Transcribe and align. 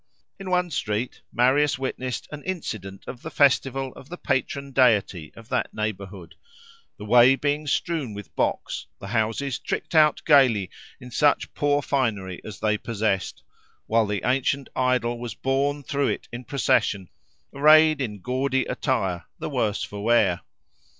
In 0.39 0.49
one 0.49 0.71
street, 0.71 1.21
Marius 1.31 1.77
witnessed 1.77 2.27
an 2.31 2.41
incident 2.43 3.03
of 3.05 3.21
the 3.21 3.29
festival 3.29 3.93
of 3.93 4.09
the 4.09 4.17
patron 4.17 4.71
deity 4.71 5.31
of 5.35 5.49
that 5.49 5.71
neighbourhood, 5.75 6.33
the 6.97 7.05
way 7.05 7.35
being 7.35 7.67
strewn 7.67 8.15
with 8.15 8.35
box, 8.35 8.87
the 8.99 9.09
houses 9.09 9.59
tricked 9.59 9.93
out 9.93 10.23
gaily 10.25 10.71
in 10.99 11.11
such 11.11 11.53
poor 11.53 11.83
finery 11.83 12.41
as 12.43 12.61
they 12.61 12.79
possessed, 12.79 13.43
while 13.85 14.07
the 14.07 14.23
ancient 14.25 14.69
idol 14.75 15.19
was 15.19 15.35
borne 15.35 15.83
through 15.83 16.07
it 16.07 16.27
in 16.31 16.45
procession, 16.45 17.07
arrayed 17.53 18.01
in 18.01 18.21
gaudy 18.21 18.65
attire 18.65 19.25
the 19.37 19.51
worse 19.51 19.83
for 19.83 20.03
wear. 20.03 20.41